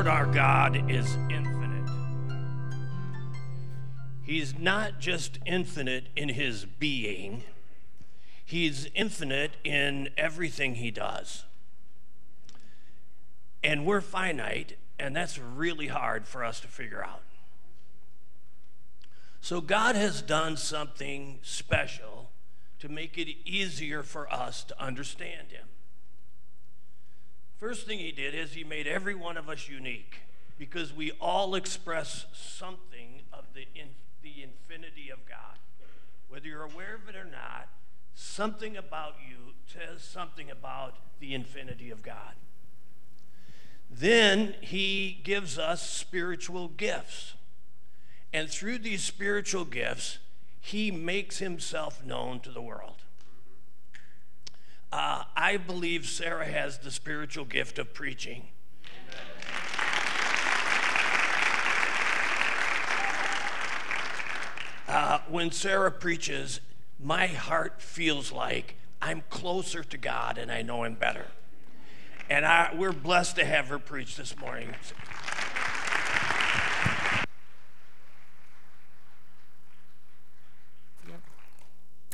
[0.00, 1.90] Lord our God is infinite.
[4.22, 7.42] He's not just infinite in his being,
[8.42, 11.44] he's infinite in everything he does.
[13.62, 17.20] And we're finite, and that's really hard for us to figure out.
[19.42, 22.30] So, God has done something special
[22.78, 25.66] to make it easier for us to understand Him.
[27.60, 30.22] First thing He did is He made every one of us unique
[30.58, 33.88] because we all express something of the, in,
[34.22, 35.58] the infinity of God.
[36.28, 37.68] Whether you're aware of it or not,
[38.14, 42.34] something about you says something about the infinity of God.
[43.90, 47.34] Then He gives us spiritual gifts.
[48.32, 50.18] And through these spiritual gifts,
[50.60, 53.02] he makes himself known to the world.
[54.92, 58.48] Uh, I believe Sarah has the spiritual gift of preaching.
[64.88, 66.60] Uh, when Sarah preaches,
[66.98, 71.26] my heart feels like I'm closer to God and I know Him better.
[72.28, 74.74] And I, we're blessed to have her preach this morning.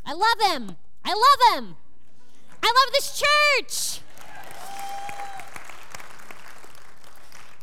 [0.05, 0.77] I love him.
[1.03, 1.75] I love him.
[2.67, 4.01] I love this church.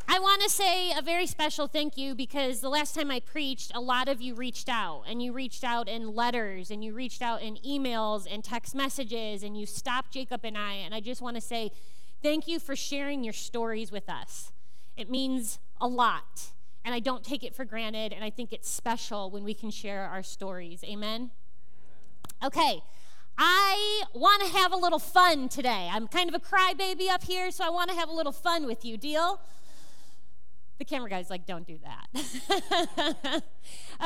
[0.08, 3.70] I want to say a very special thank you because the last time I preached,
[3.74, 7.20] a lot of you reached out, and you reached out in letters, and you reached
[7.20, 10.72] out in emails and text messages, and you stopped Jacob and I.
[10.72, 11.70] And I just want to say
[12.22, 14.52] thank you for sharing your stories with us.
[14.96, 18.70] It means a lot, and I don't take it for granted, and I think it's
[18.70, 20.82] special when we can share our stories.
[20.82, 21.30] Amen.
[22.42, 22.82] Okay,
[23.36, 25.88] I want to have a little fun today.
[25.92, 28.66] I'm kind of a crybaby up here, so I want to have a little fun
[28.66, 28.96] with you.
[28.96, 29.40] Deal?
[30.78, 32.08] The camera guy's like, don't do that.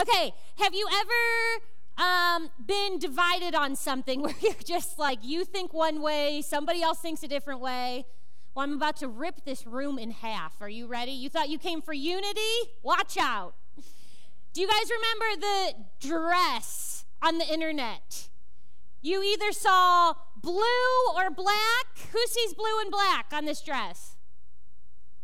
[0.00, 1.64] okay, have you ever
[1.98, 6.98] um, been divided on something where you're just like, you think one way, somebody else
[6.98, 8.04] thinks a different way?
[8.54, 10.60] Well, I'm about to rip this room in half.
[10.60, 11.12] Are you ready?
[11.12, 12.40] You thought you came for unity?
[12.82, 13.54] Watch out.
[14.52, 18.27] Do you guys remember the dress on the internet.
[19.00, 21.86] You either saw blue or black.
[22.12, 24.16] Who sees blue and black on this dress?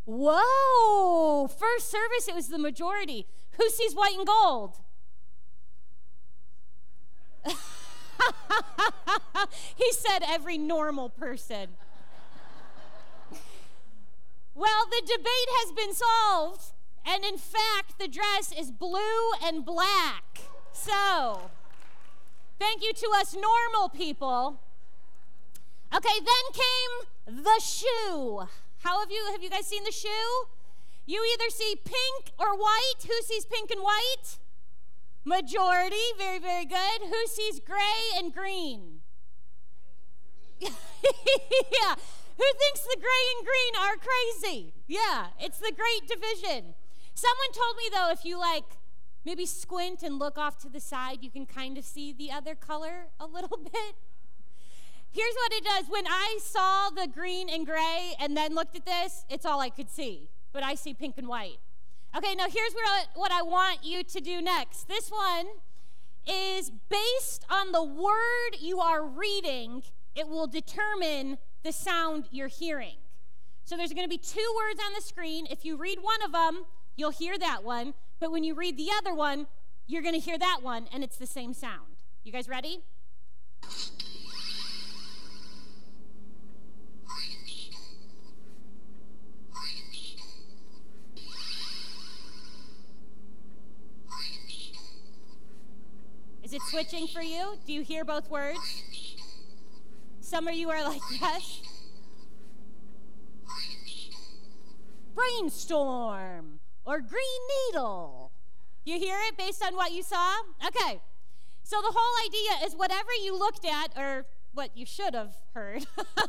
[0.05, 1.49] Whoa!
[1.49, 3.27] First service, it was the majority.
[3.59, 4.81] Who sees white and gold?
[9.77, 11.69] he said every normal person.
[14.55, 16.73] well, the debate has been solved,
[17.07, 20.41] and in fact, the dress is blue and black.
[20.73, 21.51] So,
[22.59, 24.61] Thank you to us normal people.
[25.95, 28.49] Okay, then came the shoe.
[28.83, 30.47] How have you have you guys seen the shoe?
[31.07, 33.03] You either see pink or white.
[33.07, 34.39] Who sees pink and white?
[35.25, 37.09] Majority, very, very good.
[37.09, 39.01] Who sees gray and green?
[40.61, 41.95] yeah.
[42.37, 44.75] Who thinks the gray and green are crazy?
[44.87, 46.75] Yeah, it's the great division.
[47.15, 48.65] Someone told me though, if you like
[49.25, 51.19] Maybe squint and look off to the side.
[51.23, 53.95] You can kind of see the other color a little bit.
[55.11, 55.85] Here's what it does.
[55.89, 59.71] When I saw the green and gray and then looked at this, it's all I
[59.71, 60.29] could see.
[60.53, 61.59] But I see pink and white.
[62.17, 62.73] Okay, now here's
[63.15, 64.87] what I, want you to do next.
[64.87, 65.47] This one
[66.29, 69.83] is based on the word you are reading,
[70.15, 72.97] it will determine the sound you're hearing.
[73.65, 75.47] So there's going to be two words on the screen.
[75.51, 77.95] If you read one of them, you'll hear that one.
[78.25, 79.49] But when you read the other one,
[79.87, 82.01] you're going to hear that one, and it's the same sound.
[82.23, 82.81] You guys ready?
[96.43, 97.59] Is it switching for you?
[97.67, 98.83] Do you hear both words?
[100.23, 101.61] Some of you are like, yes.
[105.15, 108.33] Brainstorm or green needle.
[108.85, 110.35] You hear it based on what you saw?
[110.67, 111.01] Okay.
[111.63, 115.87] So the whole idea is whatever you looked at, or what you should have heard,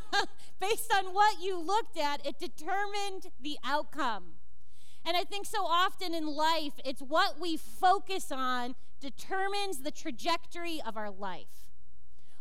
[0.61, 4.35] based on what you looked at, it determined the outcome.
[5.05, 10.81] And I think so often in life, it's what we focus on determines the trajectory
[10.85, 11.69] of our life.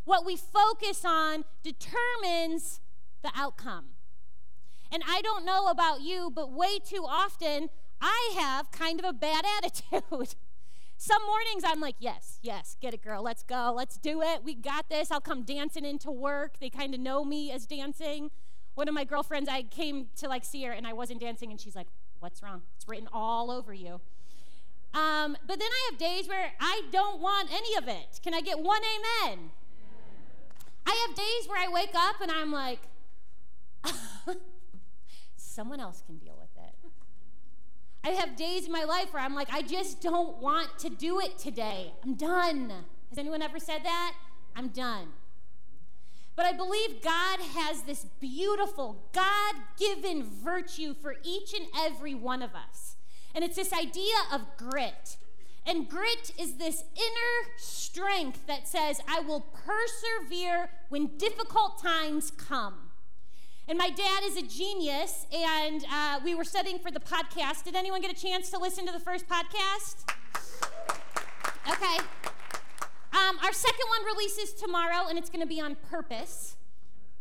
[0.05, 2.81] What we focus on determines
[3.23, 3.87] the outcome.
[4.91, 7.69] And I don't know about you, but way too often
[8.07, 10.35] I have kind of a bad attitude.
[10.99, 14.55] Some mornings I'm like, yes, yes, get it, girl, let's go, let's do it, we
[14.55, 15.11] got this.
[15.11, 16.59] I'll come dancing into work.
[16.61, 18.31] They kind of know me as dancing.
[18.75, 21.59] One of my girlfriends, I came to like see her and I wasn't dancing, and
[21.59, 21.87] she's like,
[22.21, 22.63] What's wrong?
[22.77, 24.01] It's written all over you.
[24.95, 28.21] Um, but then I have days where I don't want any of it.
[28.23, 29.51] Can I get one amen?
[30.87, 32.81] I have days where I wake up and I'm like,
[35.37, 36.34] someone else can deal.
[38.05, 41.21] I have days in my life where I'm like, I just don't want to do
[41.21, 41.95] it today.
[42.05, 42.71] I'm done.
[43.09, 44.15] Has anyone ever said that?
[44.55, 45.09] I'm done.
[46.37, 52.43] But I believe God has this beautiful, God given virtue for each and every one
[52.43, 52.97] of us.
[53.35, 55.17] And it's this idea of grit.
[55.67, 62.84] And grit is this inner strength that says, I will persevere when difficult times come.
[63.67, 67.65] And my dad is a genius, and uh, we were studying for the podcast.
[67.65, 70.05] Did anyone get a chance to listen to the first podcast?
[71.71, 71.99] Okay.
[73.15, 76.57] Um, our second one releases tomorrow, and it's going to be on purpose.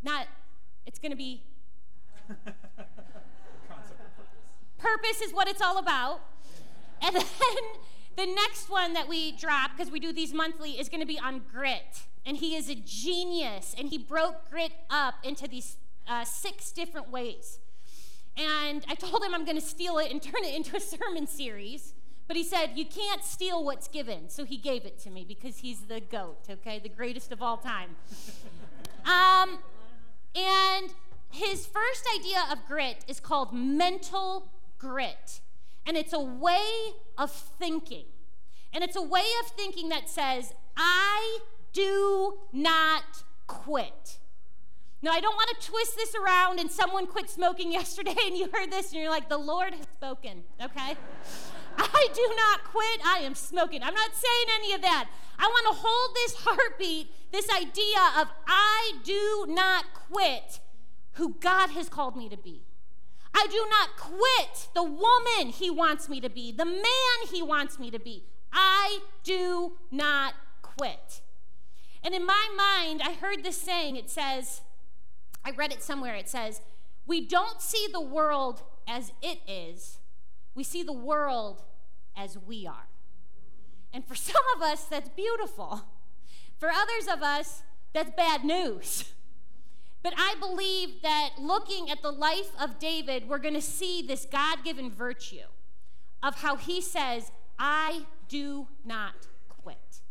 [0.03, 0.27] Not,
[0.85, 1.43] it's going to be.
[4.77, 6.19] purpose is what it's all about.
[7.01, 7.23] And then
[8.17, 11.17] the next one that we drop, because we do these monthly, is going to be
[11.17, 12.03] on grit.
[12.25, 17.09] And he is a genius, and he broke grit up into these uh, six different
[17.09, 17.59] ways.
[18.37, 21.27] And I told him I'm going to steal it and turn it into a sermon
[21.27, 21.93] series.
[22.27, 24.29] But he said, You can't steal what's given.
[24.29, 26.79] So he gave it to me because he's the goat, okay?
[26.79, 27.95] The greatest of all time.
[29.05, 29.59] um,
[30.35, 30.93] and
[31.29, 35.41] his first idea of grit is called mental grit.
[35.85, 38.05] And it's a way of thinking.
[38.73, 41.39] And it's a way of thinking that says, I
[41.73, 44.17] do not quit.
[45.03, 48.47] Now, I don't want to twist this around and someone quit smoking yesterday and you
[48.53, 50.95] heard this and you're like, the Lord has spoken, okay?
[51.77, 53.01] I do not quit.
[53.05, 53.83] I am smoking.
[53.83, 55.09] I'm not saying any of that.
[55.37, 60.59] I want to hold this heartbeat, this idea of I do not quit
[61.13, 62.63] who God has called me to be.
[63.35, 67.77] I do not quit the woman he wants me to be, the man he wants
[67.77, 68.23] me to be.
[68.53, 71.21] I do not quit.
[72.03, 74.61] And in my mind, I heard this saying it says,
[75.45, 76.61] I read it somewhere, it says,
[77.05, 79.99] We don't see the world as it is,
[80.55, 81.63] we see the world
[82.15, 82.87] as we are.
[83.91, 85.85] And for some of us, that's beautiful.
[86.57, 87.63] For others of us,
[87.93, 89.05] that's bad news.
[90.03, 94.27] But I believe that looking at the life of David, we're going to see this
[94.29, 95.47] God given virtue
[96.21, 100.01] of how he says, I do not quit.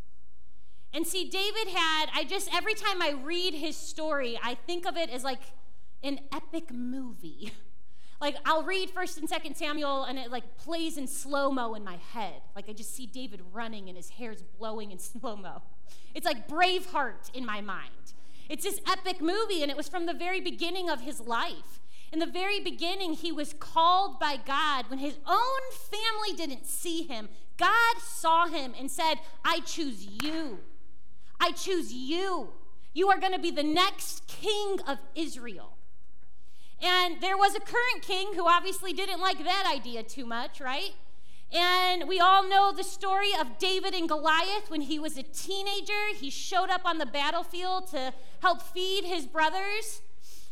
[0.94, 4.96] And see, David had, I just, every time I read his story, I think of
[4.96, 5.40] it as like
[6.02, 7.52] an epic movie.
[8.20, 11.84] like I'll read First and Second Samuel, and it like plays in slow mo in
[11.84, 12.42] my head.
[12.54, 15.62] Like I just see David running, and his hair's blowing in slow mo.
[16.14, 17.90] It's like Braveheart in my mind.
[18.48, 21.80] It's this epic movie, and it was from the very beginning of his life.
[22.12, 25.60] In the very beginning, he was called by God when his own
[25.90, 27.30] family didn't see him.
[27.56, 29.14] God saw him and said,
[29.44, 30.58] I choose you.
[31.42, 32.50] I choose you.
[32.94, 35.76] You are going to be the next king of Israel.
[36.80, 40.92] And there was a current king who obviously didn't like that idea too much, right?
[41.52, 46.14] And we all know the story of David and Goliath when he was a teenager.
[46.16, 50.00] He showed up on the battlefield to help feed his brothers.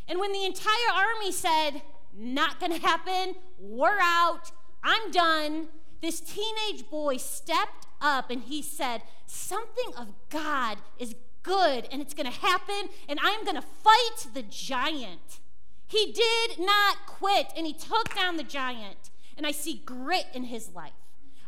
[0.09, 1.83] And when the entire army said,
[2.19, 4.51] Not gonna happen, we're out,
[4.83, 5.69] I'm done,
[6.03, 12.15] this teenage boy stepped up and he said, Something of God is good and it's
[12.15, 15.41] gonna happen, and I'm gonna fight the giant.
[15.87, 20.45] He did not quit and he took down the giant and I see grit in
[20.45, 20.93] his life.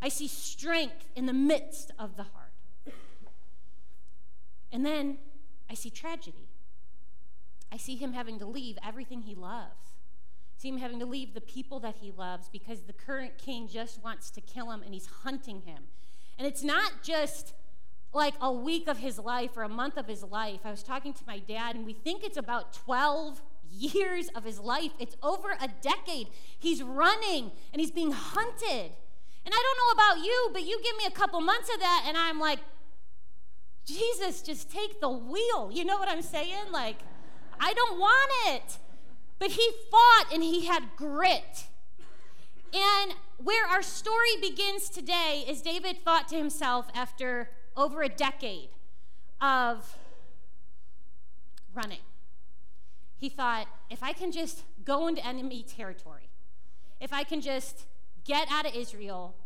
[0.01, 2.53] I see strength in the midst of the heart.
[4.73, 5.19] And then
[5.71, 6.49] I see tragedy.
[7.71, 9.95] I see him having to leave everything he loves.
[10.57, 13.69] I see him having to leave the people that he loves because the current king
[13.69, 15.85] just wants to kill him and he's hunting him.
[16.39, 17.55] And it's not just
[18.13, 20.61] like a week of his life or a month of his life.
[20.65, 24.59] I was talking to my dad, and we think it's about 12 years of his
[24.59, 24.93] life.
[24.99, 26.29] It's over a decade.
[26.59, 28.93] He's running and he's being hunted.
[29.45, 32.05] And I don't know about you, but you give me a couple months of that,
[32.07, 32.61] and I'm like,
[33.85, 35.71] Jesus, just take the wheel.
[35.73, 36.71] You know what I'm saying?
[36.71, 36.99] Like,
[37.59, 38.79] I don't want it.
[39.39, 41.65] But he fought and he had grit.
[42.73, 48.69] And where our story begins today is David thought to himself after over a decade
[49.41, 49.97] of
[51.75, 52.01] running
[53.23, 56.29] he thought, if I can just go into enemy territory,
[57.01, 57.87] if I can just
[58.25, 59.37] get out of Israel,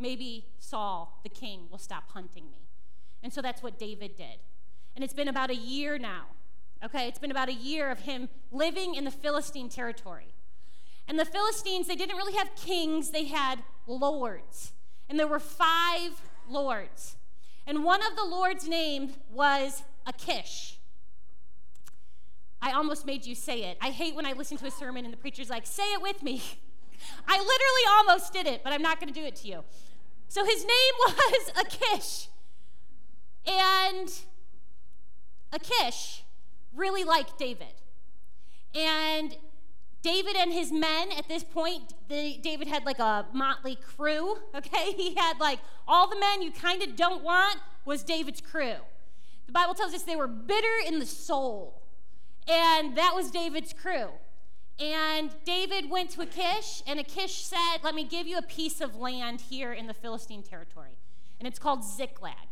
[0.00, 2.66] maybe Saul, the king, will stop hunting me.
[3.22, 4.40] And so that's what David did.
[4.96, 6.24] And it's been about a year now.
[6.84, 10.34] Okay, it's been about a year of him living in the Philistine territory.
[11.10, 14.70] And the Philistines, they didn't really have kings, they had lords.
[15.08, 16.12] And there were five
[16.48, 17.16] lords.
[17.66, 20.78] And one of the lords' name was Achish.
[22.62, 23.76] I almost made you say it.
[23.80, 26.22] I hate when I listen to a sermon and the preacher's like, say it with
[26.22, 26.44] me.
[27.26, 29.64] I literally almost did it, but I'm not going to do it to you.
[30.28, 32.28] So his name was Achish.
[33.48, 34.12] And
[35.52, 36.22] Achish
[36.72, 37.74] really liked David.
[38.76, 39.36] And
[40.02, 44.92] David and his men at this point, David had like a motley crew, okay?
[44.92, 48.76] He had like all the men you kind of don't want was David's crew.
[49.46, 51.82] The Bible tells us they were bitter in the soul.
[52.48, 54.08] And that was David's crew.
[54.78, 58.96] And David went to Achish, and Achish said, Let me give you a piece of
[58.96, 60.96] land here in the Philistine territory.
[61.38, 62.48] And it's called Ziklag.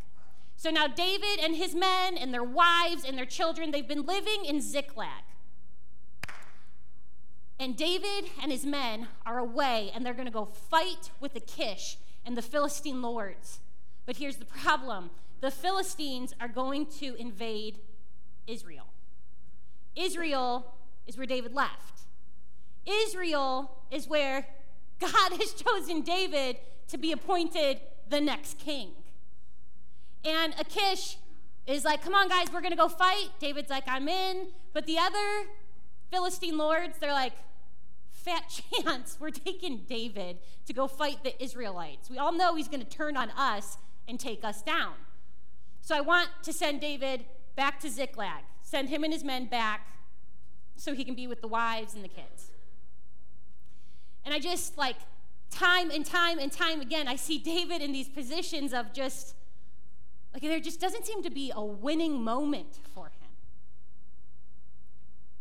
[0.56, 4.44] So now David and his men and their wives and their children, they've been living
[4.44, 5.22] in Ziklag.
[7.60, 11.96] And David and his men are away, and they're going to go fight with Achish
[12.24, 13.58] and the Philistine lords.
[14.06, 15.10] But here's the problem
[15.40, 17.78] the Philistines are going to invade
[18.46, 18.86] Israel.
[19.96, 20.74] Israel
[21.06, 22.00] is where David left.
[22.86, 24.46] Israel is where
[25.00, 26.56] God has chosen David
[26.88, 28.90] to be appointed the next king.
[30.24, 31.18] And Achish
[31.66, 33.28] is like, come on, guys, we're going to go fight.
[33.38, 34.48] David's like, I'm in.
[34.72, 35.48] But the other
[36.10, 37.34] Philistine lords, they're like,
[38.28, 42.10] fat chance we're taking David to go fight the Israelites.
[42.10, 44.94] We all know he's going to turn on us and take us down.
[45.80, 47.24] So I want to send David
[47.56, 49.86] back to Ziklag, send him and his men back
[50.76, 52.50] so he can be with the wives and the kids.
[54.24, 54.96] And I just like
[55.50, 59.34] time and time and time again, I see David in these positions of just
[60.34, 63.30] like there just doesn't seem to be a winning moment for him.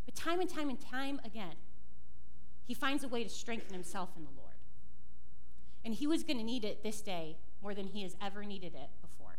[0.05, 1.55] But time and time and time again,
[2.67, 4.55] he finds a way to strengthen himself in the Lord.
[5.85, 8.75] And he was going to need it this day more than he has ever needed
[8.75, 9.37] it before.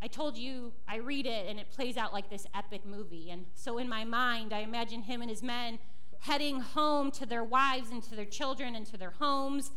[0.00, 3.30] I told you, I read it and it plays out like this epic movie.
[3.30, 5.78] And so in my mind, I imagine him and his men
[6.20, 9.70] heading home to their wives and to their children and to their homes.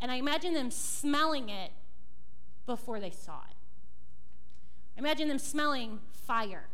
[0.00, 1.72] And I imagine them smelling it
[2.64, 3.56] before they saw it.
[4.96, 6.68] I imagine them smelling fire.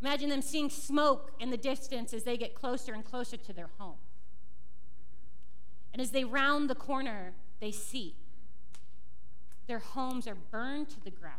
[0.00, 3.70] Imagine them seeing smoke in the distance as they get closer and closer to their
[3.78, 3.98] home.
[5.92, 8.14] And as they round the corner, they see
[9.66, 11.36] their homes are burned to the ground.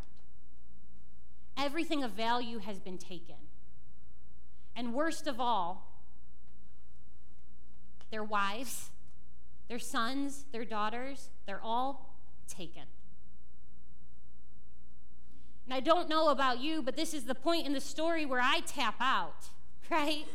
[1.57, 3.35] Everything of value has been taken.
[4.75, 5.91] And worst of all,
[8.09, 8.89] their wives,
[9.67, 12.15] their sons, their daughters, they're all
[12.47, 12.83] taken.
[15.65, 18.41] And I don't know about you, but this is the point in the story where
[18.41, 19.49] I tap out,
[19.89, 20.25] right?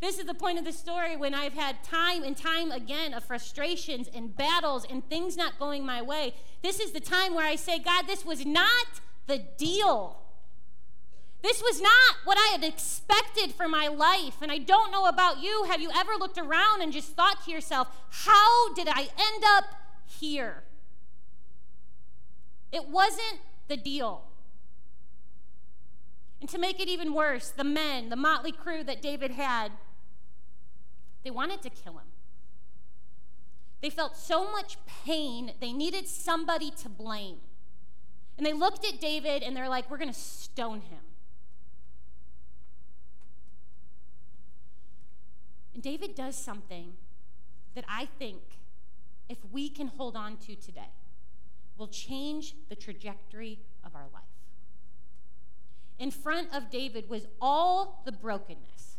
[0.00, 3.24] This is the point of the story when I've had time and time again of
[3.24, 6.34] frustrations and battles and things not going my way.
[6.62, 8.86] This is the time where I say, God, this was not
[9.26, 10.18] the deal.
[11.42, 14.36] This was not what I had expected for my life.
[14.40, 15.64] And I don't know about you.
[15.64, 19.64] Have you ever looked around and just thought to yourself, how did I end up
[20.06, 20.62] here?
[22.70, 24.27] It wasn't the deal.
[26.40, 29.72] And to make it even worse, the men, the motley crew that David had,
[31.24, 32.06] they wanted to kill him.
[33.80, 37.38] They felt so much pain, they needed somebody to blame.
[38.36, 41.00] And they looked at David and they're like, we're going to stone him.
[45.74, 46.94] And David does something
[47.74, 48.42] that I think,
[49.28, 50.90] if we can hold on to today,
[51.76, 54.37] will change the trajectory of our life.
[55.98, 58.98] In front of David was all the brokenness.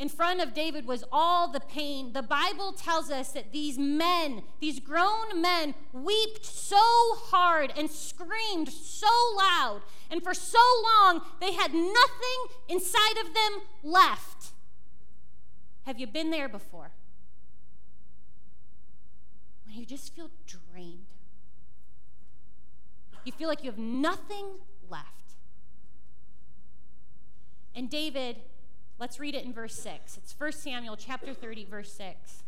[0.00, 2.14] In front of David was all the pain.
[2.14, 8.70] The Bible tells us that these men, these grown men, wept so hard and screamed
[8.70, 14.52] so loud, and for so long they had nothing inside of them left.
[15.84, 16.92] Have you been there before?
[19.66, 21.12] When you just feel drained,
[23.24, 24.46] you feel like you have nothing
[24.88, 25.19] left.
[27.74, 28.36] And David,
[28.98, 30.16] let's read it in verse 6.
[30.16, 32.42] It's 1 Samuel chapter 30, verse 6.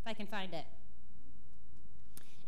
[0.00, 0.64] If I can find it.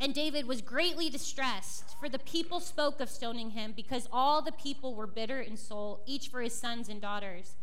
[0.01, 4.53] And David was greatly distressed, for the people spoke of stoning him, because all the
[4.53, 7.55] people were bitter in soul, each for his sons and daughters.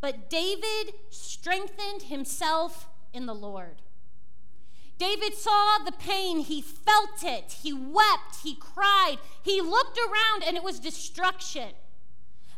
[0.00, 3.82] But David strengthened himself in the Lord.
[4.98, 10.56] David saw the pain, he felt it, he wept, he cried, he looked around, and
[10.56, 11.68] it was destruction.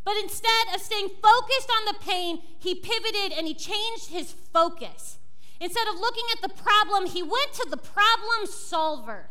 [0.04, 5.18] But instead of staying focused on the pain, he pivoted and he changed his focus.
[5.60, 9.28] Instead of looking at the problem, he went to the problem solver.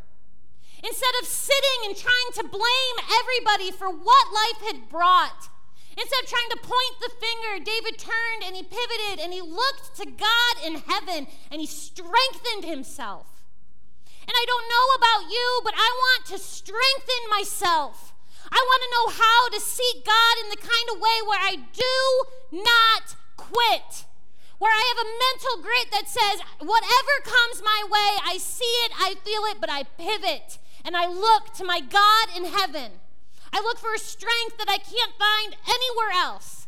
[0.83, 5.49] Instead of sitting and trying to blame everybody for what life had brought,
[5.97, 9.97] instead of trying to point the finger, David turned and he pivoted and he looked
[9.97, 13.27] to God in heaven and he strengthened himself.
[14.21, 18.13] And I don't know about you, but I want to strengthen myself.
[18.51, 21.55] I want to know how to seek God in the kind of way where I
[21.73, 24.05] do not quit
[24.59, 28.91] where I have a mental grit that says, whatever comes my way, I see it,
[28.97, 32.91] I feel it, but I pivot and I look to my God in heaven.
[33.53, 36.67] I look for a strength that I can't find anywhere else.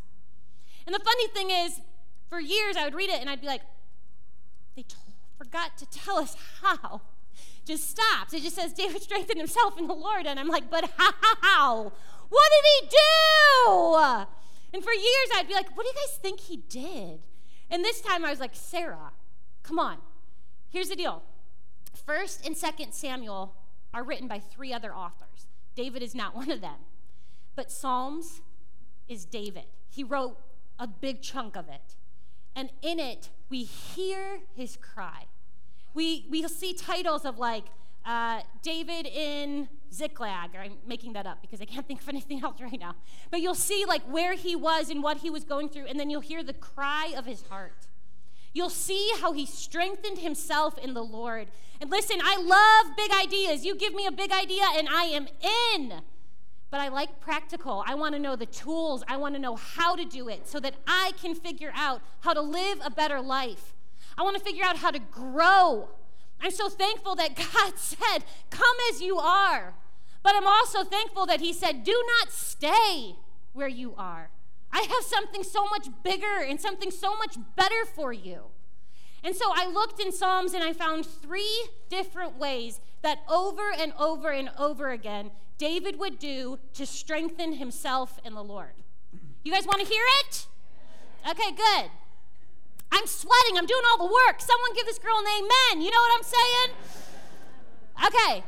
[0.86, 1.82] And the funny thing is,
[2.30, 3.62] for years I would read it and I'd be like,
[4.76, 4.96] they t-
[5.38, 7.02] forgot to tell us how.
[7.66, 8.34] Just stops.
[8.34, 10.26] It just says David strengthened himself in the Lord.
[10.26, 11.92] And I'm like, but how?
[12.30, 14.26] What did he do?
[14.74, 17.20] And for years I'd be like, what do you guys think he did?
[17.70, 19.12] And this time I was like, Sarah,
[19.64, 19.98] come on.
[20.70, 21.24] Here's the deal.
[22.06, 23.56] First and second Samuel
[23.94, 25.49] are written by three other authors.
[25.80, 26.76] David is not one of them.
[27.56, 28.42] But Psalms
[29.08, 29.64] is David.
[29.90, 30.38] He wrote
[30.78, 31.96] a big chunk of it.
[32.54, 35.28] And in it, we hear his cry.
[35.94, 37.64] We, we see titles of like
[38.06, 42.60] uh, David in Ziklag, I'm making that up because I can't think of anything else
[42.60, 42.96] right now.
[43.32, 46.10] But you'll see like where he was and what he was going through, and then
[46.10, 47.88] you'll hear the cry of his heart.
[48.54, 51.50] You'll see how he strengthened himself in the Lord.
[51.80, 53.66] And listen, I love big ideas.
[53.66, 55.28] You give me a big idea, and I am
[55.78, 56.02] in.
[56.72, 57.84] But I like practical.
[57.88, 59.04] I want to know the tools.
[59.08, 62.34] I want to know how to do it so that I can figure out how
[62.34, 63.74] to live a better life.
[64.18, 65.90] I want to figure out how to grow.
[66.42, 69.74] I'm so thankful that God said, Come as you are.
[70.22, 73.16] But I'm also thankful that He said, Do not stay
[73.54, 74.30] where you are.
[74.72, 78.44] I have something so much bigger and something so much better for you.
[79.24, 83.94] And so I looked in Psalms and I found three different ways that over and
[84.00, 88.74] over and over again David would do to strengthen himself in the Lord.
[89.44, 90.48] You guys want to hear it?
[91.30, 91.92] Okay, good.
[92.92, 93.58] I'm sweating.
[93.58, 94.40] I'm doing all the work.
[94.40, 95.82] Someone give this girl an amen.
[95.84, 96.70] You know what I'm saying?
[98.08, 98.44] Okay.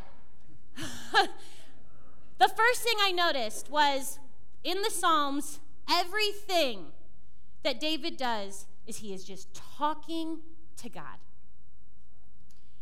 [2.39, 4.19] the first thing I noticed was
[4.63, 5.60] in the Psalms,
[5.91, 6.86] everything
[7.63, 10.39] that David does is he is just talking
[10.77, 11.19] to God.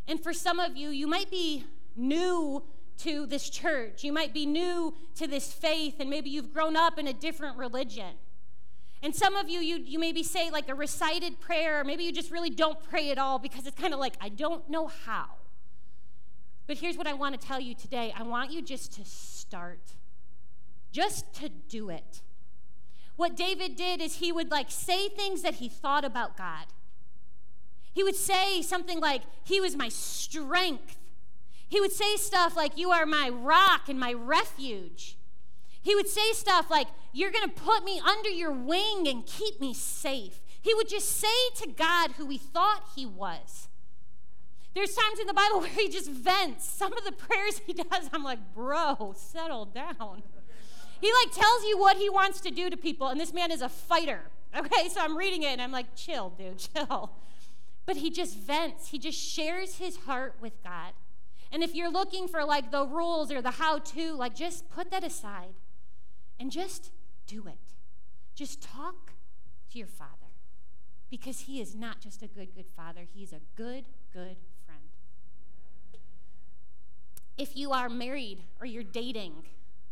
[0.08, 2.64] And for some of you, you might be new
[3.00, 4.04] to this church.
[4.04, 7.58] You might be new to this faith, and maybe you've grown up in a different
[7.58, 8.16] religion.
[9.02, 12.12] And some of you, you, you maybe say like a recited prayer, or maybe you
[12.12, 15.28] just really don't pray at all because it's kind of like, I don't know how.
[16.68, 19.94] But here's what I want to tell you today I want you just to start,
[20.92, 22.22] just to do it.
[23.20, 26.68] What David did is he would like say things that he thought about God.
[27.92, 30.98] He would say something like, He was my strength.
[31.68, 35.18] He would say stuff like, You are my rock and my refuge.
[35.82, 39.60] He would say stuff like, You're going to put me under your wing and keep
[39.60, 40.40] me safe.
[40.62, 43.68] He would just say to God who he thought he was.
[44.74, 46.70] There's times in the Bible where he just vents.
[46.70, 50.24] Some of the prayers he does, I'm like, Bro, settle down.
[51.02, 53.62] He like tells you what he wants to do to people, and this man is
[53.62, 54.22] a fighter.
[54.58, 57.12] Okay, so I'm reading it and I'm like, chill, dude, chill.
[57.86, 60.94] But he just vents, he just shares his heart with God.
[61.52, 64.92] And if you're looking for like the rules or the how to, like just put
[64.92, 65.54] that aside
[66.40, 66.92] and just
[67.28, 67.58] do it.
[68.36, 69.14] Just talk
[69.72, 70.14] to your father
[71.10, 74.82] because he is not just a good, good father, he's a good, good friend.
[77.38, 79.34] If you are married or you're dating,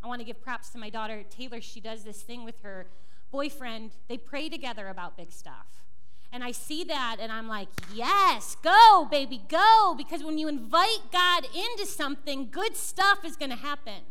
[0.03, 1.61] I want to give props to my daughter Taylor.
[1.61, 2.87] She does this thing with her
[3.31, 3.91] boyfriend.
[4.07, 5.83] They pray together about big stuff.
[6.31, 9.95] And I see that and I'm like, yes, go, baby, go.
[9.97, 14.01] Because when you invite God into something, good stuff is going to happen.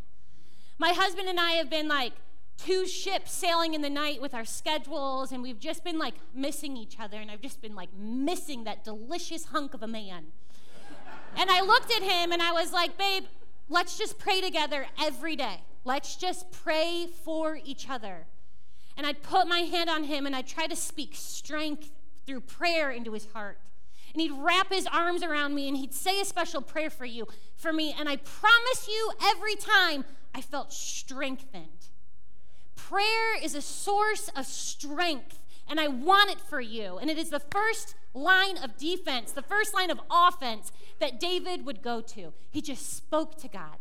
[0.78, 2.12] My husband and I have been like
[2.56, 6.76] two ships sailing in the night with our schedules, and we've just been like missing
[6.76, 10.26] each other, and I've just been like missing that delicious hunk of a man.
[11.36, 13.24] and I looked at him and I was like, babe,
[13.68, 15.60] let's just pray together every day.
[15.84, 18.26] Let's just pray for each other.
[18.96, 21.90] And I'd put my hand on him and I'd try to speak strength
[22.26, 23.58] through prayer into his heart.
[24.12, 27.26] And he'd wrap his arms around me and he'd say a special prayer for you,
[27.56, 27.94] for me.
[27.98, 31.88] And I promise you, every time I felt strengthened.
[32.74, 36.98] Prayer is a source of strength and I want it for you.
[36.98, 41.66] And it is the first line of defense, the first line of offense that David
[41.66, 42.32] would go to.
[42.50, 43.76] He just spoke to God.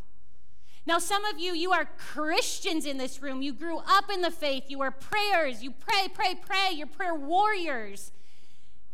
[0.88, 3.42] Now, some of you, you are Christians in this room.
[3.42, 4.66] You grew up in the faith.
[4.68, 5.64] You are prayers.
[5.64, 6.72] You pray, pray, pray.
[6.74, 8.12] You're prayer warriors.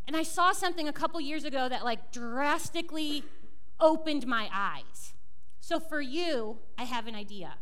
[0.08, 3.23] And I saw something a couple years ago that like drastically
[3.80, 5.13] opened my eyes.
[5.60, 7.56] So for you, I have an idea.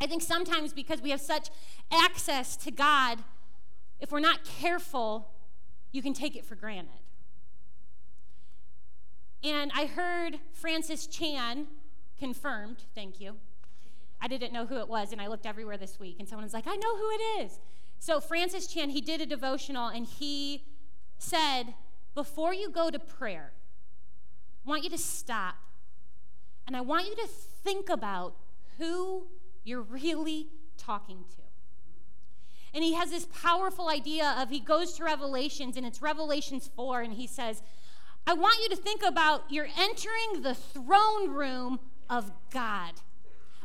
[0.00, 1.50] I think sometimes because we have such
[1.90, 3.18] access to God,
[4.04, 5.30] if we're not careful,
[5.90, 7.00] you can take it for granted.
[9.42, 11.66] And I heard Francis Chan
[12.18, 13.36] confirmed, thank you.
[14.20, 16.52] I didn't know who it was, and I looked everywhere this week, and someone was
[16.52, 17.58] like, I know who it is.
[17.98, 20.64] So, Francis Chan, he did a devotional, and he
[21.16, 21.72] said,
[22.14, 23.52] Before you go to prayer,
[24.66, 25.54] I want you to stop,
[26.66, 28.36] and I want you to think about
[28.76, 29.28] who
[29.64, 31.43] you're really talking to.
[32.74, 37.02] And he has this powerful idea of he goes to Revelations, and it's Revelations 4,
[37.02, 37.62] and he says,
[38.26, 41.78] I want you to think about you're entering the throne room
[42.10, 42.94] of God,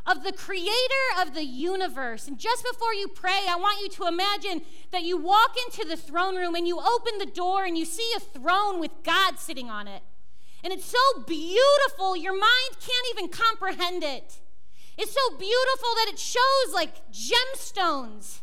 [0.06, 2.28] of the creator of the universe.
[2.28, 5.96] And just before you pray, I want you to imagine that you walk into the
[5.96, 9.70] throne room and you open the door and you see a throne with God sitting
[9.70, 10.02] on it.
[10.62, 14.40] And it's so beautiful, your mind can't even comprehend it.
[14.98, 18.40] It's so beautiful that it shows like gemstones.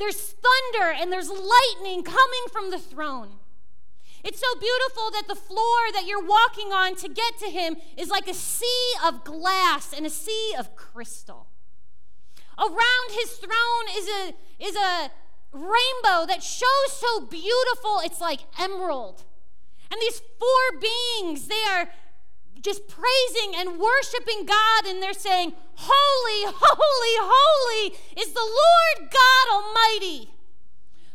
[0.00, 3.32] There's thunder and there's lightning coming from the throne.
[4.24, 8.08] It's so beautiful that the floor that you're walking on to get to him is
[8.08, 11.48] like a sea of glass and a sea of crystal.
[12.58, 15.10] Around his throne is a, is a
[15.52, 19.24] rainbow that shows so beautiful, it's like emerald.
[19.90, 21.90] And these four beings, they are
[22.60, 29.46] just praising and worshiping God, and they're saying, Holy, holy, holy is the Lord God
[29.52, 30.30] Almighty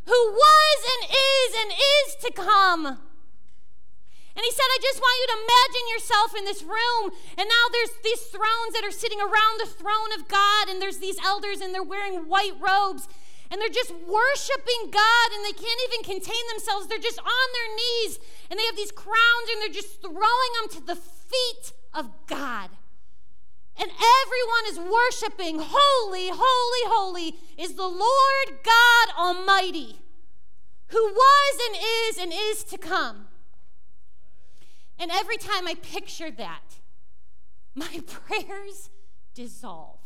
[0.05, 2.85] who was and is and is to come.
[4.35, 7.11] And he said, I just want you to imagine yourself in this room.
[7.37, 10.97] And now there's these thrones that are sitting around the throne of God, and there's
[10.97, 13.07] these elders, and they're wearing white robes,
[13.51, 16.87] and they're just worshiping God, and they can't even contain themselves.
[16.87, 20.69] They're just on their knees, and they have these crowns, and they're just throwing them
[20.71, 22.69] to the feet of God.
[23.77, 29.99] And everyone is worshiping, Holy, holy, holy is the Lord God Almighty,
[30.87, 31.75] who was and
[32.07, 33.27] is and is to come.
[34.97, 36.79] And every time I picture that,
[37.75, 38.89] my prayers
[39.33, 39.99] dissolve.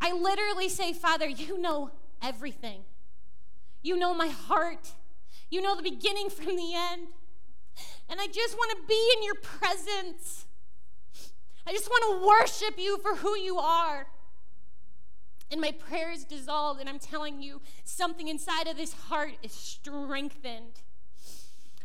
[0.00, 1.90] I literally say, Father, you know
[2.22, 2.80] everything.
[3.82, 4.92] You know my heart.
[5.50, 7.08] You know the beginning from the end.
[8.08, 10.46] And I just want to be in your presence.
[11.66, 14.06] I just want to worship you for who you are.
[15.50, 20.80] And my prayers dissolved, and I'm telling you, something inside of this heart is strengthened.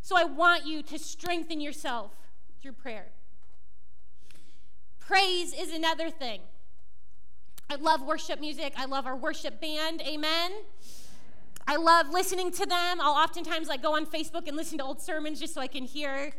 [0.02, 2.12] So I want you to strengthen yourself
[2.60, 3.10] through prayer.
[5.00, 6.42] Praise is another thing.
[7.72, 8.74] I love worship music.
[8.76, 10.02] I love our worship band.
[10.02, 10.52] Amen.
[11.66, 13.00] I love listening to them.
[13.00, 15.86] I'll oftentimes like go on Facebook and listen to old sermons just so I can
[15.86, 16.34] hear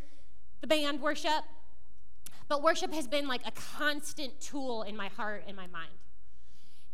[0.61, 1.43] the band worship.
[2.49, 5.93] But worship has been like a constant tool in my heart and my mind.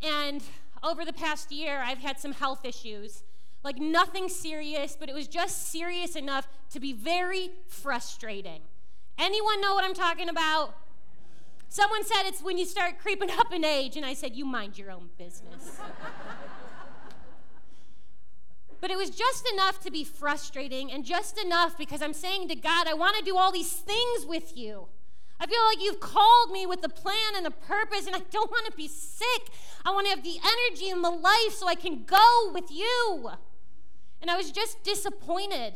[0.04, 0.40] And
[0.84, 3.24] over the past year, I've had some health issues.
[3.64, 8.60] Like nothing serious, but it was just serious enough to be very frustrating.
[9.18, 10.76] Anyone know what I'm talking about?
[11.68, 14.78] Someone said it's when you start creeping up in age, and I said, You mind
[14.78, 15.78] your own business.
[18.80, 22.54] but it was just enough to be frustrating, and just enough because I'm saying to
[22.54, 24.88] God, I want to do all these things with you.
[25.40, 28.50] I feel like you've called me with a plan and a purpose, and I don't
[28.50, 29.52] want to be sick.
[29.84, 33.30] I want to have the energy in my life so I can go with you.
[34.20, 35.74] And I was just disappointed.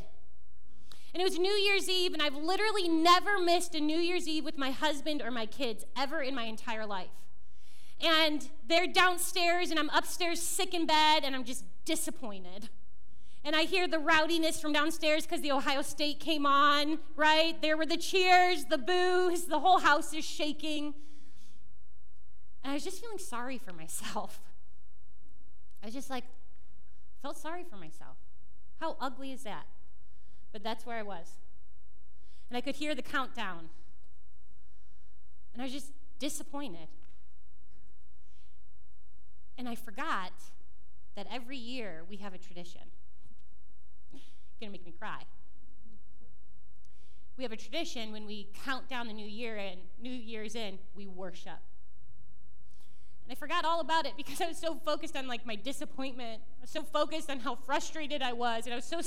[1.12, 4.44] And it was New Year's Eve, and I've literally never missed a New Year's Eve
[4.44, 7.11] with my husband or my kids ever in my entire life.
[8.01, 12.70] And they're downstairs, and I'm upstairs sick in bed, and I'm just disappointed
[13.44, 17.61] and I hear the rowdiness from downstairs because the Ohio State came on, right?
[17.61, 20.94] There were the cheers, the boos, the whole house is shaking.
[22.62, 24.40] And I was just feeling sorry for myself.
[25.83, 26.25] I was just like,
[27.20, 28.16] felt sorry for myself.
[28.81, 29.66] How ugly is that?
[30.53, 31.33] But that's where I was.
[32.51, 33.71] And I could hear the countdown.
[35.53, 36.88] And I was just disappointed.
[39.59, 40.33] And I forgot
[41.15, 42.83] that every year we have a tradition
[44.15, 44.23] It's
[44.61, 45.23] to make me cry.
[47.37, 50.79] We have a tradition when we count down the new year and New Year's in,
[50.95, 51.59] we worship.
[53.25, 56.43] And I forgot all about it because I was so focused on like my disappointment.
[56.59, 59.01] I was so focused on how frustrated I was, and I was so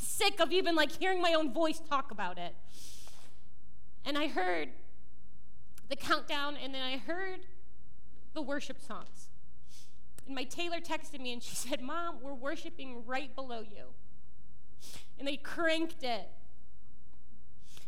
[0.00, 2.54] sick of even like hearing my own voice talk about it.
[4.04, 4.68] And I heard
[5.88, 7.40] the countdown, and then I heard
[8.32, 9.28] the worship songs.
[10.26, 13.86] And my Taylor texted me and she said, Mom, we're worshiping right below you.
[15.18, 16.28] And they cranked it.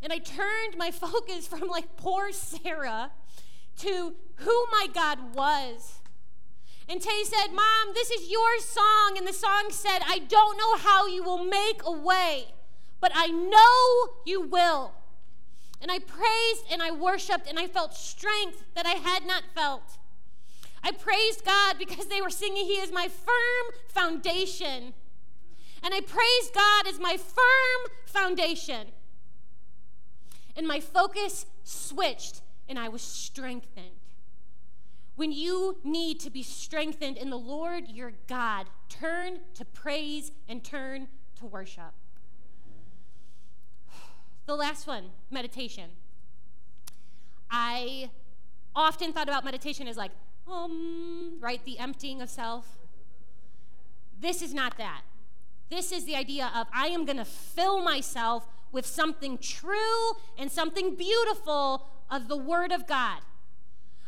[0.02, 3.12] And I turned my focus from like poor Sarah
[3.78, 6.00] to who my God was.
[6.88, 9.14] And Tay said, Mom, this is your song.
[9.16, 12.46] And the song said, I don't know how you will make a way,
[13.00, 14.92] but I know you will.
[15.80, 19.98] And I praised and I worshiped and I felt strength that I had not felt.
[20.84, 24.94] I praised God because they were singing, He is my firm foundation.
[25.82, 28.88] And I praised God as my firm foundation.
[30.56, 34.01] And my focus switched and I was strengthened.
[35.14, 40.64] When you need to be strengthened in the Lord your God, turn to praise and
[40.64, 41.92] turn to worship.
[44.46, 45.90] The last one, meditation.
[47.50, 48.10] I
[48.74, 50.10] often thought about meditation as like,
[50.50, 52.78] um, right, the emptying of self.
[54.18, 55.02] This is not that.
[55.68, 60.50] This is the idea of I am going to fill myself with something true and
[60.50, 63.20] something beautiful of the Word of God.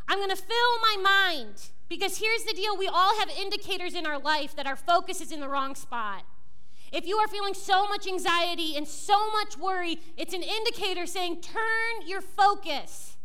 [0.09, 4.07] I'm going to fill my mind because here's the deal we all have indicators in
[4.07, 6.25] our life that our focus is in the wrong spot.
[6.93, 11.41] If you are feeling so much anxiety and so much worry, it's an indicator saying,
[11.41, 13.17] turn your focus.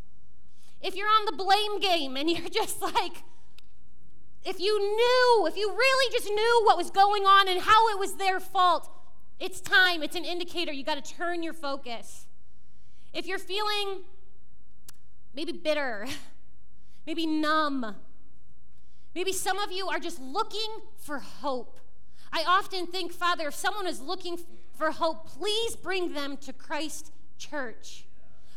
[0.82, 3.24] If you're on the blame game and you're just like,
[4.46, 8.00] if you knew, if you really just knew what was going on and how it
[8.00, 8.90] was their fault,
[9.40, 10.02] it's time.
[10.02, 10.72] It's an indicator.
[10.72, 12.26] You got to turn your focus.
[13.14, 14.04] If you're feeling
[15.34, 16.08] maybe bitter,
[17.10, 17.96] maybe numb,
[19.16, 21.80] maybe some of you are just looking for hope.
[22.32, 24.38] I often think, Father, if someone is looking
[24.78, 28.06] for hope, please bring them to Christ Church.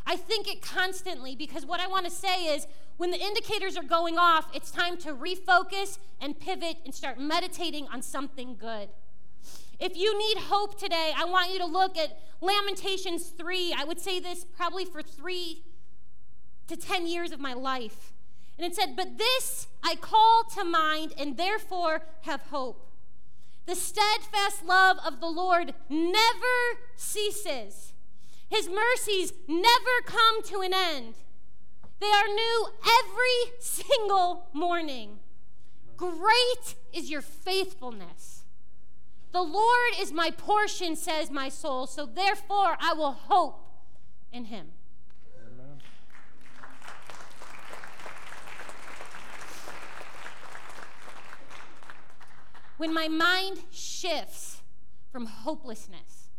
[0.05, 2.67] I think it constantly because what I want to say is
[2.99, 7.89] when the indicators are going off, it's time to refocus and pivot and start meditating
[7.89, 8.91] on something good.
[9.81, 13.75] If you need hope today, I want you to look at Lamentations 3.
[13.79, 15.63] I would say this probably for three
[16.67, 18.12] to 10 years of my life.
[18.59, 22.89] And it said, But this I call to mind and therefore have hope.
[23.67, 27.93] The steadfast love of the Lord never ceases.
[28.49, 31.15] His mercies never come to an end.
[32.01, 35.21] They are new every single morning.
[35.97, 38.43] Great is your faithfulness.
[39.33, 43.67] The Lord is my portion, says my soul, so therefore I will hope
[44.33, 44.73] in him.
[52.77, 54.63] When my mind shifts
[55.11, 56.31] from hopelessness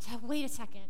[0.00, 0.84] to wait a second,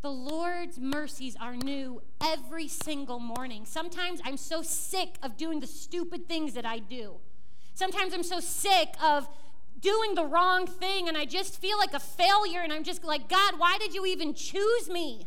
[0.00, 3.64] the Lord's mercies are new every single morning.
[3.64, 7.14] Sometimes I'm so sick of doing the stupid things that I do.
[7.74, 9.28] Sometimes I'm so sick of
[9.80, 13.28] doing the wrong thing and I just feel like a failure and I'm just like,
[13.28, 15.26] God, why did you even choose me?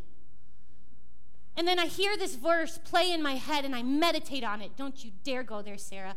[1.55, 4.77] And then I hear this verse play in my head and I meditate on it.
[4.77, 6.15] Don't you dare go there, Sarah.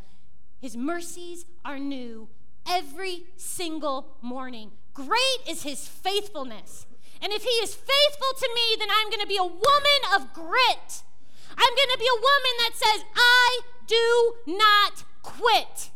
[0.61, 2.29] His mercies are new
[2.69, 4.73] every single morning.
[4.93, 6.87] Great is his faithfulness.
[7.23, 10.33] And if he is faithful to me, then I'm going to be a woman of
[10.33, 11.03] grit.
[11.51, 15.91] I'm going to be a woman that says, I do not quit.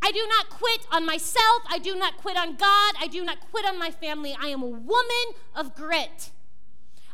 [0.00, 1.62] I do not quit on myself.
[1.68, 2.94] I do not quit on God.
[3.00, 4.36] I do not quit on my family.
[4.40, 5.26] I am a woman
[5.56, 6.30] of grit.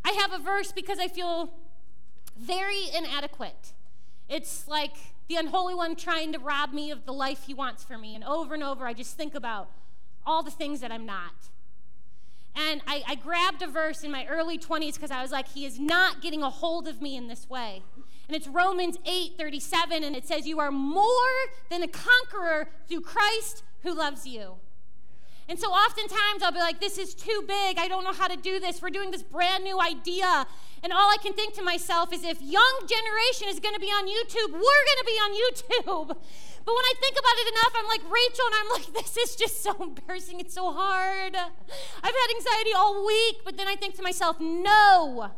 [0.05, 1.55] I have a verse because I feel
[2.37, 3.73] very inadequate.
[4.29, 4.97] It's like
[5.29, 8.15] the unholy one trying to rob me of the life he wants for me.
[8.15, 9.71] And over and over, I just think about
[10.27, 11.33] all the things that I'm not.
[12.57, 15.65] And I, I grabbed a verse in my early 20s because I was like, he
[15.65, 17.83] is not getting a hold of me in this way.
[18.29, 21.11] And it's Romans 8 37, and it says, You are more
[21.69, 24.55] than a conqueror through Christ who loves you.
[25.47, 27.79] And so oftentimes I'll be like, This is too big.
[27.79, 28.81] I don't know how to do this.
[28.81, 30.47] We're doing this brand new idea.
[30.85, 33.88] And all I can think to myself is, if young generation is going to be
[33.88, 36.16] on YouTube, we're going to be on YouTube.
[36.66, 39.37] But when I think about it enough, I'm like Rachel, and I'm like, this is
[39.37, 40.40] just so embarrassing.
[40.40, 41.37] It's so hard.
[41.37, 45.31] I've had anxiety all week, but then I think to myself, no.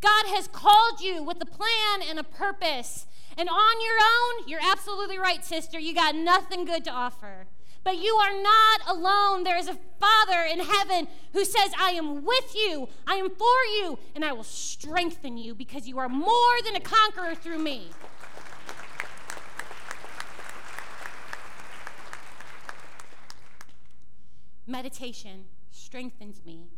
[0.00, 3.06] God has called you with a plan and a purpose.
[3.36, 5.78] And on your own, you're absolutely right, sister.
[5.78, 7.46] You got nothing good to offer.
[7.84, 9.44] But you are not alone.
[9.44, 13.64] There is a Father in heaven who says, I am with you, I am for
[13.76, 17.90] you, and I will strengthen you because you are more than a conqueror through me.
[24.66, 26.68] Meditation strengthens me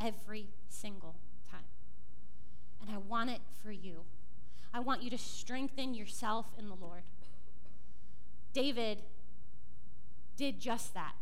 [0.00, 1.14] every single
[1.48, 1.60] time.
[2.82, 4.00] And I want it for you.
[4.72, 7.04] I want you to strengthen yourself in the Lord.
[8.52, 8.98] David
[10.36, 11.14] did just that.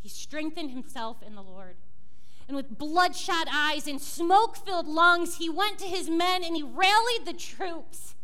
[0.00, 1.76] He strengthened himself in the Lord.
[2.46, 6.62] And with bloodshot eyes and smoke filled lungs, he went to his men and he
[6.62, 8.14] rallied the troops.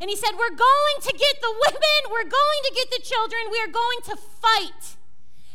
[0.00, 3.42] And he said, We're going to get the women, we're going to get the children,
[3.50, 4.96] we are going to fight.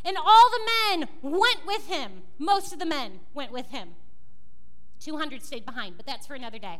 [0.05, 2.23] And all the men went with him.
[2.37, 3.89] Most of the men went with him.
[4.99, 6.79] 200 stayed behind, but that's for another day.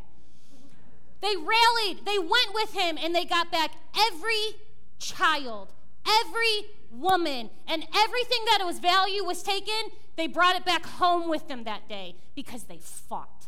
[1.20, 4.56] They rallied, they went with him, and they got back every
[4.98, 5.72] child,
[6.06, 9.90] every woman, and everything that was value was taken.
[10.16, 13.46] They brought it back home with them that day because they fought.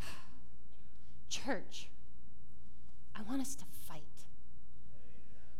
[1.28, 1.88] Church,
[3.16, 4.02] I want us to fight.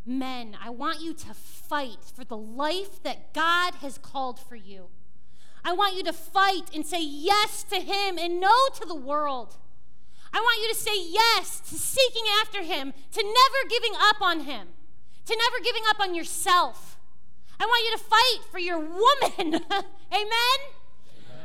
[0.05, 4.87] Men, I want you to fight for the life that God has called for you.
[5.65, 9.57] I want you to fight and say yes to Him and no to the world.
[10.33, 14.41] I want you to say yes to seeking after Him, to never giving up on
[14.41, 14.69] Him,
[15.29, 16.99] to never giving up on yourself.
[17.61, 19.63] I want you to fight for your woman.
[20.13, 20.59] Amen?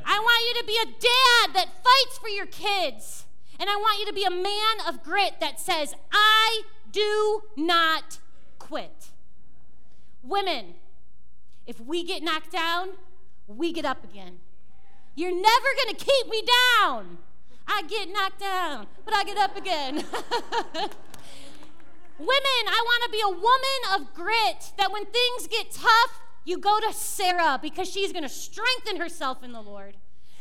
[0.05, 3.25] I want you to be a dad that fights for your kids.
[3.59, 8.19] And I want you to be a man of grit that says, I do not
[8.57, 9.09] quit.
[10.21, 10.75] Women,
[11.67, 12.89] if we get knocked down,
[13.47, 14.39] we get up again.
[15.15, 16.43] You're never going to keep me
[16.79, 17.17] down.
[17.67, 20.05] I get knocked down, but I get up again.
[22.23, 26.57] Women, I want to be a woman of grit that when things get tough, you
[26.57, 29.97] go to Sarah because she's going to strengthen herself in the Lord.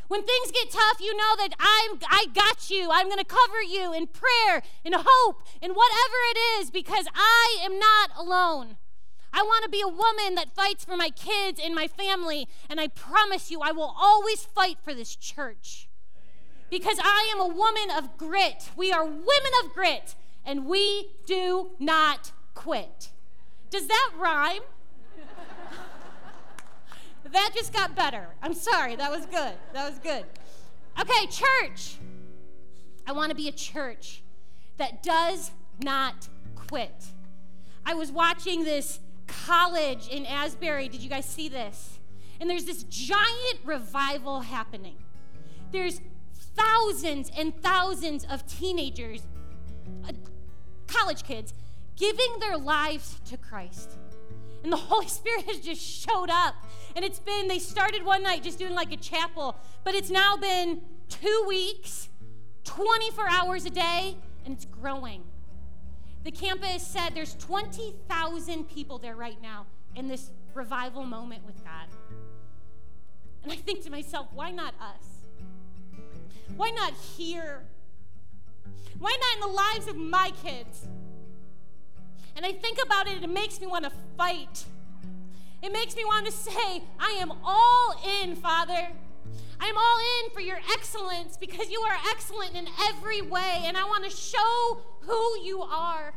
[0.06, 2.90] When things get tough, you know that I'm I got you.
[2.92, 7.58] I'm going to cover you in prayer, in hope, in whatever it is because I
[7.64, 8.76] am not alone.
[9.32, 12.78] I want to be a woman that fights for my kids and my family, and
[12.78, 15.88] I promise you I will always fight for this church.
[16.70, 18.70] Because I am a woman of grit.
[18.76, 20.14] We are women of grit,
[20.44, 23.10] and we do not quit.
[23.70, 24.62] Does that rhyme?
[27.30, 28.28] that just got better.
[28.42, 28.96] I'm sorry.
[28.96, 29.54] That was good.
[29.72, 30.24] That was good.
[31.00, 31.96] Okay, church.
[33.06, 34.22] I want to be a church
[34.76, 35.50] that does
[35.82, 37.04] not quit.
[37.84, 40.88] I was watching this college in Asbury.
[40.88, 41.98] Did you guys see this?
[42.40, 44.96] And there's this giant revival happening.
[45.70, 46.00] There's
[46.54, 49.22] thousands and thousands of teenagers,
[50.92, 51.54] college kids,
[51.96, 53.96] giving their lives to Christ.
[54.62, 56.54] And the Holy Spirit has just showed up.
[56.94, 60.36] And it's been, they started one night just doing like a chapel, but it's now
[60.36, 62.08] been two weeks,
[62.64, 65.22] 24 hours a day, and it's growing.
[66.24, 71.88] The campus said there's 20,000 people there right now in this revival moment with God.
[73.42, 75.28] And I think to myself, why not us?
[76.56, 77.64] Why not here?
[78.98, 80.86] Why not in the lives of my kids?
[82.36, 84.64] And I think about it, it makes me want to fight.
[85.62, 88.88] It makes me want to say, I am all in, Father.
[89.60, 93.76] I am all in for your excellence because you are excellent in every way, and
[93.76, 96.14] I want to show who you are.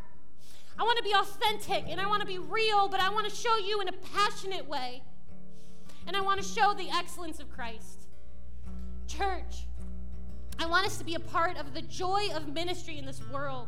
[0.77, 3.35] I want to be authentic and I want to be real, but I want to
[3.35, 5.03] show you in a passionate way.
[6.07, 8.01] And I want to show the excellence of Christ.
[9.07, 9.65] Church,
[10.59, 13.67] I want us to be a part of the joy of ministry in this world.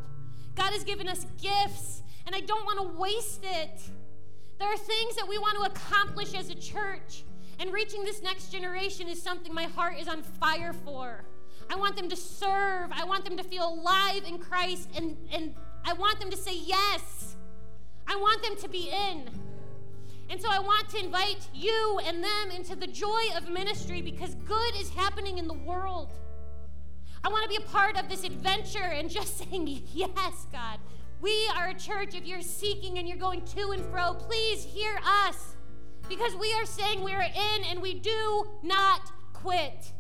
[0.56, 3.82] God has given us gifts and I don't want to waste it.
[4.60, 7.24] There are things that we want to accomplish as a church,
[7.60, 11.24] and reaching this next generation is something my heart is on fire for.
[11.70, 15.56] I want them to serve, I want them to feel alive in Christ, and, and
[15.86, 17.36] I want them to say yes.
[18.08, 19.30] I want them to be in.
[20.30, 24.36] And so I want to invite you and them into the joy of ministry because
[24.36, 26.12] good is happening in the world.
[27.28, 30.80] I want to be a part of this adventure and just saying, Yes, God,
[31.20, 32.16] we are a church.
[32.16, 35.58] If you're seeking and you're going to and fro, please hear us
[36.08, 39.92] because we are saying we are in and we do not quit.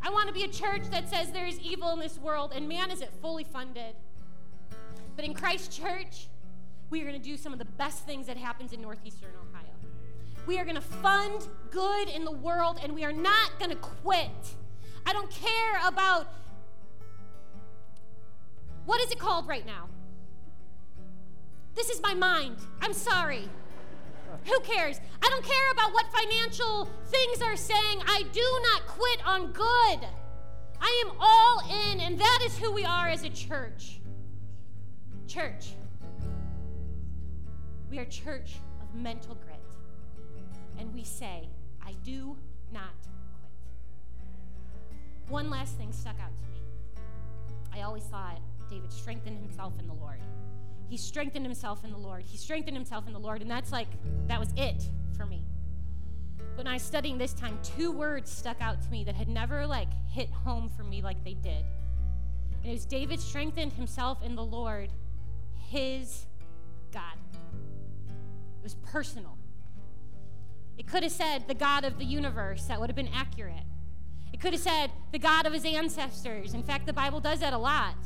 [0.00, 2.66] I want to be a church that says there is evil in this world, and
[2.66, 3.94] man, is it fully funded.
[5.16, 6.28] But in Christ Church,
[6.88, 9.68] we are going to do some of the best things that happens in northeastern Ohio.
[10.46, 13.76] We are going to fund good in the world, and we are not going to
[13.76, 14.30] quit.
[15.06, 16.26] I don't care about
[18.84, 19.88] what is it called right now?
[21.74, 22.56] This is my mind.
[22.80, 23.48] I'm sorry.
[24.44, 25.00] Who cares?
[25.22, 28.02] I don't care about what financial things are saying.
[28.06, 30.08] I do not quit on good.
[30.80, 34.00] I am all in, and that is who we are as a church.
[35.28, 35.74] Church.
[37.88, 39.60] We are church of mental grit.
[40.78, 41.48] and we say,
[41.84, 42.36] I do
[42.72, 42.96] not.
[45.32, 46.60] One last thing stuck out to me.
[47.72, 50.18] I always thought David strengthened himself in the Lord.
[50.90, 52.24] He strengthened himself in the Lord.
[52.26, 53.88] He strengthened himself in the Lord, and that's like,
[54.26, 54.84] that was it
[55.16, 55.42] for me.
[56.56, 59.66] When I was studying this time, two words stuck out to me that had never
[59.66, 61.64] like hit home for me like they did.
[62.62, 64.90] And it was David strengthened himself in the Lord,
[65.56, 66.26] his
[66.92, 67.16] God.
[67.38, 69.38] It was personal.
[70.76, 73.64] It could have said the God of the universe, that would have been accurate.
[74.32, 76.54] It could have said the God of his ancestors.
[76.54, 77.96] In fact, the Bible does that a lot.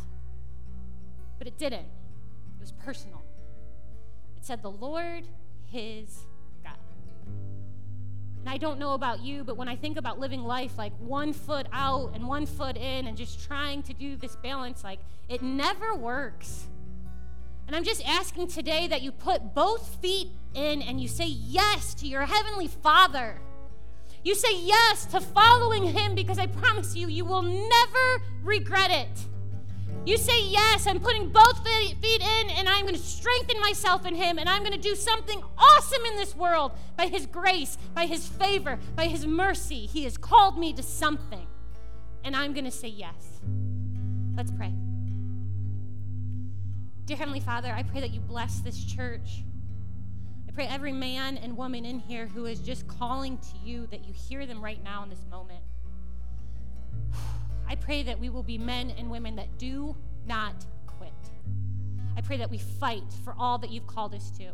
[1.38, 1.86] But it didn't.
[1.86, 3.22] It was personal.
[4.36, 5.24] It said the Lord,
[5.66, 6.26] his
[6.64, 6.78] God.
[8.40, 11.32] And I don't know about you, but when I think about living life like one
[11.32, 15.42] foot out and one foot in and just trying to do this balance, like it
[15.42, 16.66] never works.
[17.66, 21.94] And I'm just asking today that you put both feet in and you say yes
[21.94, 23.40] to your Heavenly Father.
[24.26, 29.24] You say yes to following Him because I promise you, you will never regret it.
[30.04, 34.16] You say, Yes, I'm putting both feet in and I'm going to strengthen myself in
[34.16, 38.06] Him and I'm going to do something awesome in this world by His grace, by
[38.06, 39.86] His favor, by His mercy.
[39.86, 41.46] He has called me to something
[42.24, 43.38] and I'm going to say yes.
[44.36, 44.72] Let's pray.
[47.04, 49.44] Dear Heavenly Father, I pray that you bless this church.
[50.56, 54.14] Pray every man and woman in here who is just calling to you that you
[54.14, 55.60] hear them right now in this moment.
[57.68, 59.94] I pray that we will be men and women that do
[60.26, 60.54] not
[60.86, 61.12] quit.
[62.16, 64.52] I pray that we fight for all that you've called us to.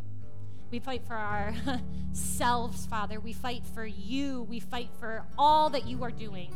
[0.73, 3.21] We fight for ourselves, Father.
[3.21, 4.43] We fight for you.
[4.51, 6.53] We fight for all that you are doing.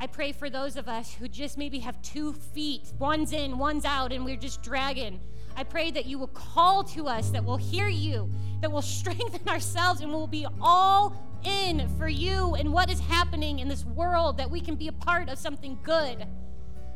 [0.00, 3.84] I pray for those of us who just maybe have two feet, one's in, one's
[3.84, 5.20] out, and we're just dragging.
[5.56, 8.30] I pray that you will call to us, that we'll hear you,
[8.60, 13.60] that we'll strengthen ourselves, and we'll be all in for you and what is happening
[13.60, 16.26] in this world, that we can be a part of something good.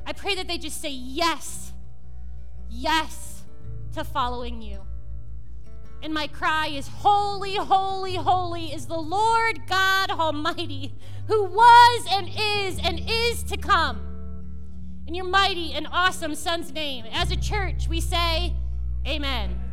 [0.06, 1.72] I pray that they just say yes,
[2.68, 3.44] yes
[3.94, 4.80] to following you.
[6.02, 10.94] And my cry is Holy, holy, holy is the Lord God Almighty,
[11.28, 14.13] who was and is and is to come.
[15.06, 18.54] In your mighty and awesome Son's name, as a church, we say,
[19.06, 19.63] Amen.